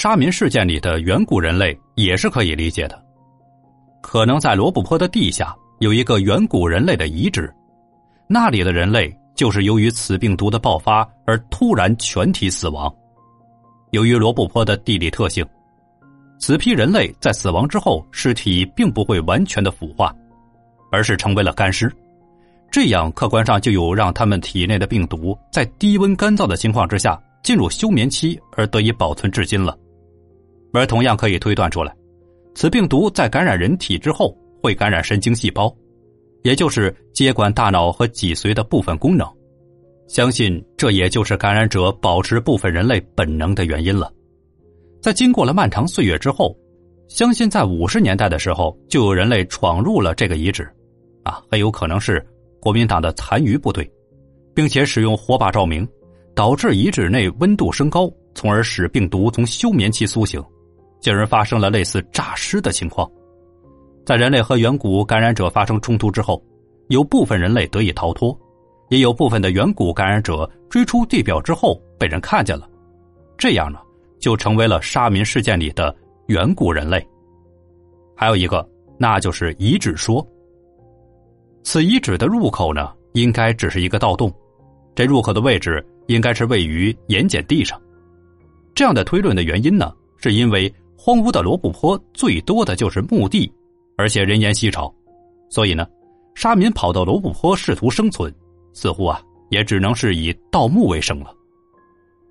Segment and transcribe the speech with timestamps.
[0.00, 3.04] 沙民事件里的远古人类也是可以理解的，
[4.00, 7.52] 可能在罗布泊的地下有一个远古人类的遗址，
[8.28, 12.88] 那里的人类就是由于此病毒的爆发而突然全体死亡。
[13.90, 15.44] 由于罗布泊的地理特性，
[16.38, 20.14] 此批人类在死亡之后，尸体并不会完全的腐化，
[20.92, 21.92] 而是成为了干尸。
[22.70, 29.76] 这样客观上就有让他们体内的病毒在低温干燥的情况之下进入休眠期而得以保存至今了，
[30.72, 31.94] 而同样可以推断出来，
[32.54, 35.74] 此病毒在感染人体之后会感染神经细胞，
[36.42, 39.26] 也就是接管大脑和脊髓的部分功能，
[40.06, 44.12] 相信这也就是感染者保持部分人类本能的原因了。
[45.00, 46.56] 在经过了漫长岁月之后，
[47.08, 50.68] 相信在五十年代的时候就有人类闯入了这个遗址，
[51.22, 52.24] 啊，很有可能是。
[52.60, 53.88] 国民党的残余部队，
[54.52, 55.88] 并且使用火把照明，
[56.34, 60.42] 导致遗址内温度升高，从而使病毒从休眠期苏醒，
[61.00, 63.10] 竟然发生了类似诈尸的情况。
[64.04, 66.42] 在人类和远古感染者发生冲突之后，
[66.88, 68.38] 有部分人类得以逃脱，
[68.88, 72.68] 也有部分的远古感染者追出地表之后被人看见了，
[73.36, 73.78] 这样呢，
[74.18, 75.94] 就成为了沙民事件里的
[76.28, 77.06] 远古人类。
[78.16, 78.66] 还有一个，
[78.98, 80.26] 那就是遗址说。
[81.62, 84.32] 此遗址的入口呢，应该只是一个盗洞，
[84.94, 87.78] 这入口的位置应该是位于盐碱地上。
[88.74, 93.50] 这样的推论的原因呢，是因为荒芜的罗布泊最多的就是墓地，
[93.96, 94.92] 而且人烟稀少，
[95.48, 95.86] 所以呢，
[96.34, 98.34] 沙民跑到罗布泊试图生存，
[98.74, 101.32] 似乎啊也只能是以盗墓为生了。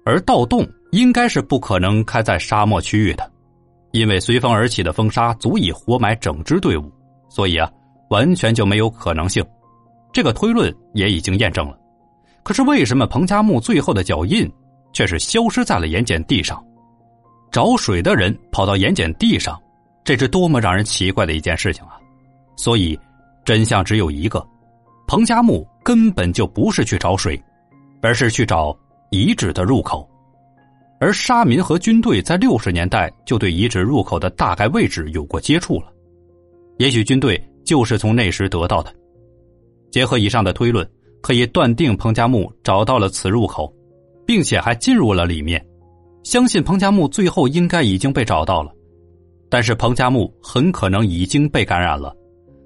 [0.04, 3.32] 而盗洞应该是不可能开在沙漠区域的，
[3.92, 6.92] 因为随风而起的风沙足以活埋整支队伍，
[7.30, 7.72] 所以啊。
[8.10, 9.46] 完全就没有可能性，
[10.14, 11.78] 这个推论也已经验证了。
[12.42, 14.50] 可是为什么彭加木最后的脚印
[14.94, 16.58] 却是消失在了盐碱地上？
[17.58, 19.60] 找水的人跑到盐碱地上，
[20.04, 21.98] 这是多么让人奇怪的一件事情啊！
[22.56, 22.96] 所以，
[23.44, 24.48] 真相只有一个：
[25.08, 27.44] 彭加木根本就不是去找水，
[28.00, 28.78] 而是去找
[29.10, 30.08] 遗址的入口。
[31.00, 35.92] 而沙民和军队在六十年代就对遗址入口的大概位置有过接触了，
[36.78, 37.44] 也许军队。
[37.66, 38.94] 就是从那时得到的。
[39.92, 40.88] 结合以上的推论，
[41.24, 43.74] 可以断定彭加木找到了此入口，
[44.28, 45.67] 并且还进入了里面。
[46.28, 48.70] 相信彭加木最后应该已经被找到了，
[49.50, 52.14] 但是彭加木很可能已经被感染了，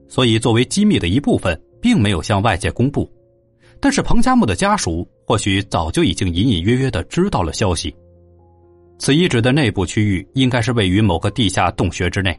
[0.08, 3.08] 所以作为机密的一部分，并没有向外界公布。
[3.80, 7.96] 但是彭加木的家属或许早就已经隐隐约约的知道了消息。
[8.98, 12.36] 此遗址的内部区域应该是位于某个地下洞穴之内，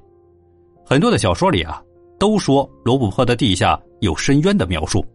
[0.85, 1.81] 很多的小说里啊。
[2.19, 5.07] 都说罗布泊的地下有深渊的描述，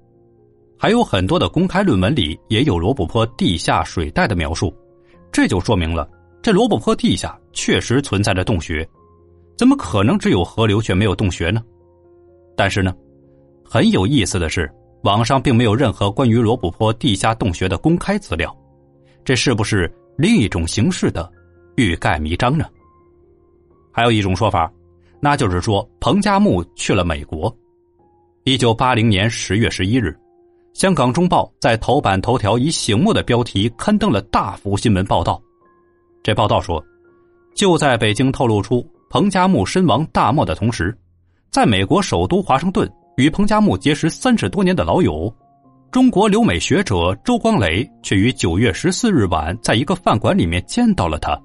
[0.80, 4.74] 还有很多的公开论文里也有罗布泊地下水带的描述，
[5.32, 6.10] 这就说明了
[6.42, 8.88] 这罗布泊地下确实存在着洞穴，
[9.58, 11.62] 怎么可能只有河流却没有洞穴呢？
[12.56, 12.96] 但是呢，
[13.64, 14.72] 很有意思的是，
[15.04, 18.56] 网上并没有任何关于罗布泊地下洞穴的公开资料，
[19.24, 21.32] 这是不是另一种形式的
[21.76, 22.66] 欲盖弥彰呢？
[23.92, 24.72] 还有一种说法。
[25.20, 27.52] 那就是说，彭加木去了美国。
[28.44, 30.16] 一九八零年十月十一日，
[30.78, 35.42] 香港中报在头版头条以醒目的标题刊登了大幅新闻报道。
[36.22, 36.80] 这报道说，
[37.56, 40.96] 就在北京透露出彭加木身亡大漠的同时，
[41.50, 45.34] 在美国首都华盛顿与彭加木结识三十多年的老友，
[45.90, 51.36] 中国留美学者周光磊却于九月十四日晚在一个饭馆里面见到了他。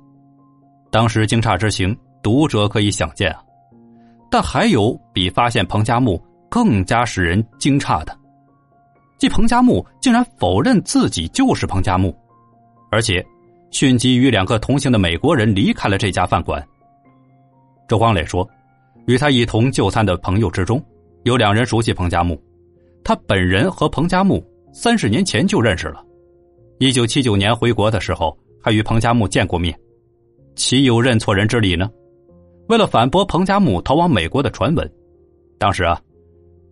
[0.90, 3.42] 当时惊诧之情，读者可以想见啊。
[4.30, 8.14] 但还有比发现彭加木更加使人惊诧的，
[9.22, 12.12] 即彭加木竟然否认自己就是彭加木，
[12.90, 13.24] 而且
[13.70, 16.60] 迅即与两个同行的美国人离开了这家饭馆。
[17.86, 18.44] 周光磊说，
[19.06, 20.84] 与他一同就餐的朋友之中，
[21.22, 22.36] 有两人熟悉彭加木，
[23.04, 26.04] 他本人和彭加木三十年前就认识了，
[26.80, 29.72] 一九七九年回国的时候还与彭加木见过面，
[30.56, 31.88] 岂有认错人之理呢？
[32.66, 34.92] 为了反驳彭加木逃往美国的传闻，
[35.60, 35.96] 当时啊，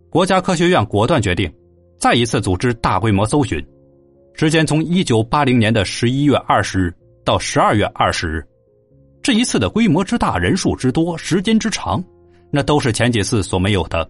[0.09, 1.49] 国家科学院果断决定
[2.01, 3.63] 再一次组织大规模搜寻，
[4.33, 6.93] 时间从一九八零年的十一月二十日
[7.23, 8.43] 到十二月二十日。
[9.21, 12.03] 这一次的规模之大、人数之多、时间之长，
[12.49, 14.09] 那都是前几次所没有的。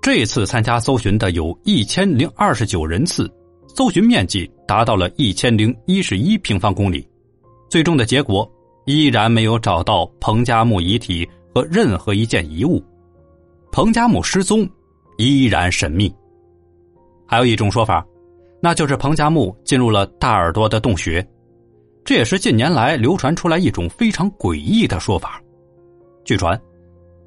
[0.00, 3.30] 这次参加搜寻的有一千零二十九人次，
[3.76, 7.06] 搜寻面积达到了一千零一十一平方公里，
[7.68, 8.50] 最终的结果。
[8.86, 12.82] 依然没有找到彭加木遗体和任何一件遗物，
[13.70, 14.66] 彭加木失踪
[15.18, 16.10] 依然神秘。
[17.30, 18.04] 还有一种说法，
[18.60, 21.24] 那就是彭加木进入了大耳朵的洞穴，
[22.04, 25.40] 这也是近年来流传出来一种非常诡异的说法。
[26.24, 26.60] 据传，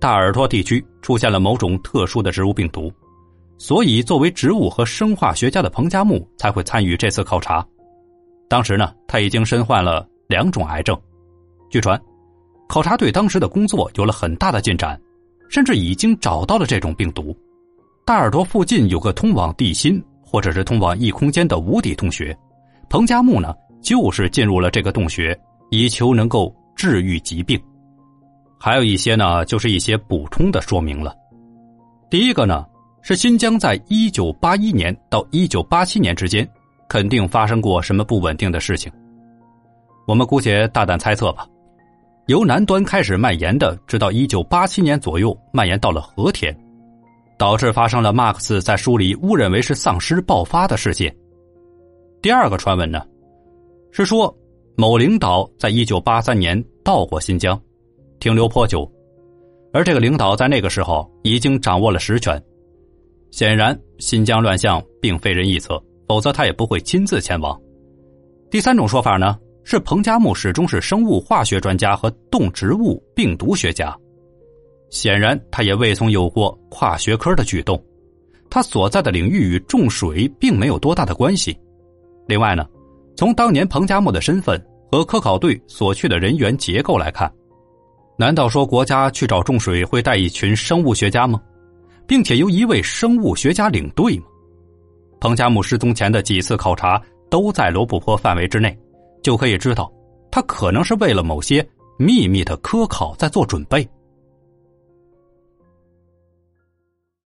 [0.01, 2.91] 大耳朵地区出现了某种特殊的植物病毒，
[3.57, 7.65] 所以作为植物和生化学家的彭加木才会参与这次考察。
[8.50, 11.00] 当时呢，他已经身患了两种癌症。
[11.69, 11.97] 据传，
[12.67, 15.00] 考察队当时的工作有了很大的进展，
[15.47, 17.33] 甚至已经找到了这种病毒。
[18.05, 22.38] 大耳朵附近有个通往地心或者是通往异空间的无底洞穴，
[22.89, 25.38] 彭加木呢就是进入了这个洞穴，
[25.69, 27.57] 以求能够治愈疾病。
[28.59, 31.15] 还有一些呢，就是一些补充的说明了。
[32.09, 32.65] 第一个呢，
[33.01, 36.45] 是新疆在一九八一年到一九八七年之间，
[36.89, 38.91] 肯定发生过什么不稳定的事情。
[40.05, 41.47] 我们姑且大胆猜测吧，
[42.25, 46.53] 由南端开始蔓延的，直到一九八七年左右蔓延到了和田，
[47.43, 51.13] 导致发生了马克思在书里误认为是丧尸爆发的事件。
[52.21, 53.05] 第二个传闻呢，
[53.91, 54.33] 是说
[54.77, 57.61] 某领导在一九八三年到过新疆。
[58.17, 58.89] 停留颇久，
[59.73, 62.41] 而这个领导在那个时候已经掌握了实权。
[63.29, 67.59] 显然，新疆乱象并非人臆测，否则他也不会亲自前往。
[68.49, 73.93] 第三种说法呢，是彭加木始终是生物化学专家和动植物病毒学家，
[74.93, 77.83] 显然他也未曾有过跨学科的举动。
[78.47, 81.57] 他所在的领域与种水并没有多大的关系。
[82.27, 82.63] 另外呢，
[83.17, 87.29] 从当年彭加木的身份和科考队所去的人员结构来看。
[88.19, 91.41] 难道说国家去找种水会带一群生物学家吗？
[92.05, 94.25] 并且由一位生物学家领队吗？
[95.19, 97.01] 彭加木失踪前的几次考察
[97.31, 98.77] 都在罗布泊范围之内，
[99.23, 99.91] 就可以知道，
[100.29, 101.67] 他可能是为了某些
[101.97, 103.89] 秘密的科考在做准备。